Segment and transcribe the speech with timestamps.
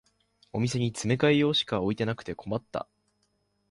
[0.51, 2.87] お店に詰め替え用しか置いてなくて困った